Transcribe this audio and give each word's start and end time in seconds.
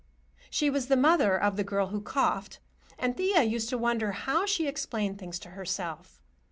She 0.49 0.71
was 0.71 0.87
the 0.87 0.97
mother 0.97 1.39
of 1.39 1.57
the 1.57 1.63
girl 1.63 1.89
who 1.89 2.01
coughed, 2.01 2.57
and 2.97 3.15
Thea 3.15 3.43
used 3.43 3.69
to 3.69 3.77
wonder 3.77 4.13
how 4.13 4.47
she 4.47 4.67
explained 4.67 5.19
things 5.19 5.37
to 5.37 5.49
herself. 5.49 6.19